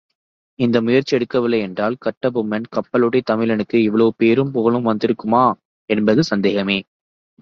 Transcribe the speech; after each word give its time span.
இந்த 0.59 0.81
முயற்சி 0.81 1.17
எடுக்கவில்லை 1.17 1.59
என்றால் 1.59 1.97
கட்டபொம்மன், 2.05 2.65
கப்பலோட்டிய 2.75 3.23
தமிழனுக்கு 3.31 3.77
இவ்வளவு 3.81 4.13
பேரும் 4.17 4.51
புகழும் 4.51 4.89
வந்திருக்குமா, 4.89 5.43
என்பது 5.89 6.23
சந்தேகமே! 6.23 6.79